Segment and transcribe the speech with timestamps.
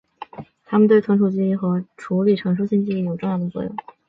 [0.65, 3.71] 它们对储存记忆和处理陈述性记忆有重要的作用。